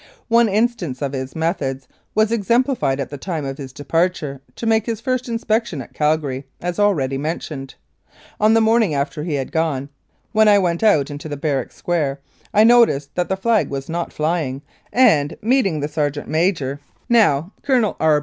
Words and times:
One 0.29 0.49
instance 0.49 0.99
of 1.03 1.13
his 1.13 1.35
methods 1.35 1.87
was 2.15 2.31
exemplified 2.31 2.99
at 2.99 3.11
the 3.11 3.19
time 3.19 3.45
of 3.45 3.59
his 3.59 3.71
departure 3.71 4.41
to 4.55 4.65
make 4.65 4.87
his 4.87 4.99
first 4.99 5.29
inspection 5.29 5.79
at 5.79 5.93
Calgary, 5.93 6.47
as 6.59 6.79
already 6.79 7.19
mentioned. 7.19 7.75
On 8.39 8.55
the 8.55 8.61
morning 8.61 8.95
after 8.95 9.23
he 9.23 9.35
had 9.35 9.51
gone, 9.51 9.89
when 10.31 10.47
I 10.47 10.57
went 10.57 10.81
out 10.81 11.11
into 11.11 11.29
the 11.29 11.37
barrack 11.37 11.71
square, 11.71 12.19
I 12.51 12.63
noticed 12.63 13.13
that 13.13 13.29
the 13.29 13.37
flag 13.37 13.69
was 13.69 13.89
not 13.89 14.11
flying, 14.11 14.63
and 14.91 15.37
meeting 15.39 15.81
the 15.81 15.87
sergeant 15.87 16.27
major 16.27 16.79
(now 17.07 17.53
Colonel 17.61 17.95
R. 17.99 18.19